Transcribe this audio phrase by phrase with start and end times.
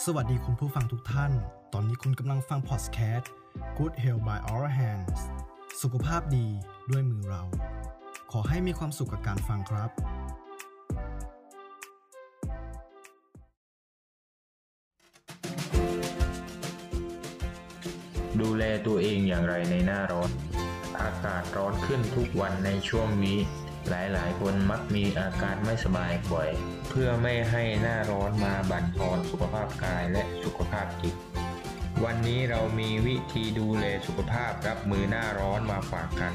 [0.00, 1.32] สวัสดีคุณผู้ฟังทุกท่าน
[1.72, 3.30] ตอนนี้คุณกำลังฟังพอดแคสต์
[3.78, 5.20] Good Health by Our Hands
[5.82, 6.46] สุขภาพดี
[6.90, 7.42] ด้วยมือเรา
[8.32, 9.90] ขอให้มีความสุขกับการฟังครับ
[18.40, 20.30] ดูแลตัวเองอย่างไรในหน้าร้อน
[21.00, 23.38] อากาศร้อนขึ้นทุกวันในช่วงนี้
[23.88, 26.50] หลายๆ คนมักมีอาการไม่สบายบ่อย
[26.88, 31.14] เพื่อไม่ให้หน้าร้อนมาบั่นทอนสุขภาพกายและสุขภาพจิต
[32.04, 36.34] วันนี้เรามีวิธีดูแลสุขภาพรับมือหน้าร้อนมาฝากกัน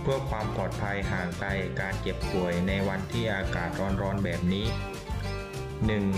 [0.00, 3.70] เพื่อความปลอดภัยห่างไกลการเจ็บป่วยในวันที่อากาศ
[4.02, 4.66] ร้อนๆแบบนี้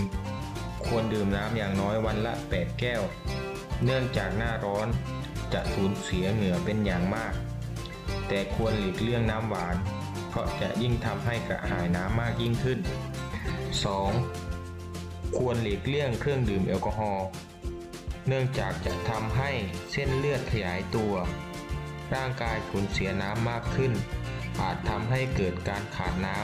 [0.07, 0.85] 1.
[0.85, 3.01] ควรดื่มน้ำอย่างน้อยวันละ 8 แก้ว
[3.83, 4.87] เนื่องจากหน้าร้อน
[5.53, 7.33] จะสูญเสียเหงื่อเป็นอย่างมาก
[8.35, 9.75] แต่ควรหลีกเลี่ยงน้ำหวาน
[10.29, 12.79] เพราะจะยิ่งทำให้กระหายน้ำมากยิ่งขึ้น
[14.07, 15.37] 2.
[15.37, 17.27] ควรหลีกเลี่ยงเครื่องดื่มแอลกอฮอล์
[18.27, 19.51] เนื่องจากจะทำให้
[19.91, 21.13] เส้นเลือดขยายตัว
[22.15, 23.91] ร่างกายสูญเสียน้ำมากขึ้น
[24.61, 26.37] อาจทำให้เกิดการขาดน้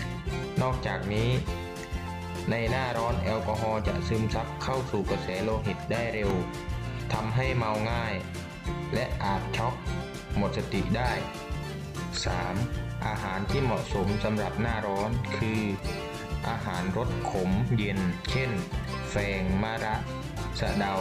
[0.00, 1.30] ำ นอกจากนี้
[2.50, 6.30] ในหน้าร้อนแอลกอฮอล์จะซึมซับเข้าสู่กระแสโลหิตได้เร็ว
[7.12, 8.14] ทำให้เมาง่าย
[8.94, 9.74] และอาจช็อก
[10.36, 11.12] หมดสติได้
[12.28, 13.06] 3.
[13.06, 15.60] อาหารที่เหมาะสมสำหรับหน้าร้อนคือ
[16.48, 17.98] อาหารรสขมเย็น
[18.30, 18.50] เช่น
[19.10, 19.96] แฟงมะระ
[20.60, 20.94] สะเดา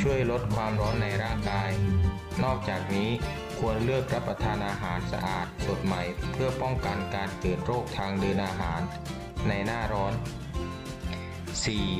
[0.00, 1.70] ช่วยลดความร้อนในร่างกาย
[2.44, 3.10] นอกจากนี้
[3.58, 8.80] ควรเลือกรับประทานอาหารสะอาดสดใหม่ เพื่อป้องกันการเกิดโรคทางเดินอาหาร
[9.48, 10.12] ในหน้าร้อน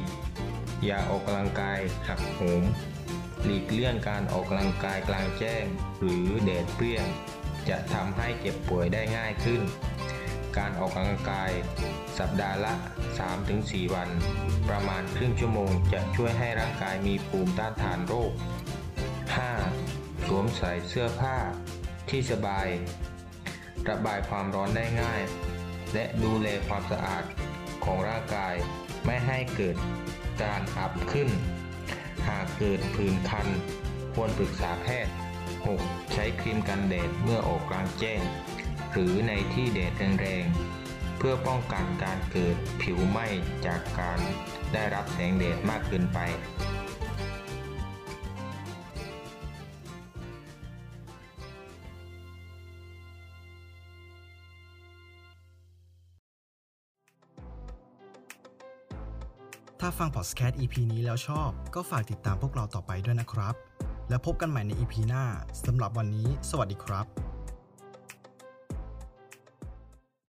[0.08, 0.84] 4.
[0.84, 1.78] อย่าออกกำลังกาย
[2.08, 2.62] หักโหม
[3.44, 5.64] หลีกเลี่ยงการออกกำลังกายกลางแจ้ง
[6.00, 7.06] หรือแดดเปรี้ยง
[7.68, 9.60] จะทำให้เจ็บป่วยได้ง่ายขึ้น
[10.58, 11.50] การออกกำลังกาย
[12.18, 12.74] สัปดาห์ละ
[13.34, 14.08] 3-4 วัน
[14.68, 18.32] ประมาณครึ่งชั่วโมงจะช่วยให้ร่างกายมีภูมิต้านทานโรค
[19.48, 20.26] 5.
[20.26, 21.36] สวมใส่เสื้อผ้า
[22.10, 22.66] ที่สบาย
[23.88, 25.22] ระบายความร้อนได้ง่าย
[25.94, 27.24] และดูแลความสะอาด
[27.84, 28.54] ของร่างกาย
[29.04, 29.76] ไม่ให้เกิด
[30.42, 31.28] การอับขึ้น
[32.28, 33.46] หากเกิดผื่นคัน
[34.14, 35.14] ควรปรึกษาแพทย์
[35.62, 36.12] 6.
[36.12, 38.22] ใช้ครีมกันแดดเมื่อออกกลางแจ้ง
[38.92, 43.26] หรือในที่แดดแรงๆ เพื่อป้องกันการเกิดผิวไหม้
[43.66, 44.18] จากการ
[44.72, 46.18] ได้รับแสงแดดมากเกินไป
[59.80, 63.54] ถ้าฟังพอดแคสต์ EP นี้แล้วชอบ ก็ฝากติดตามพวกเราต่อไปด้วยนะครับ
[64.08, 65.24] แล้วพบกันใหม่ใน EP หน้า
[65.66, 67.27] สำหรับวันนี้ สวัสดีครับ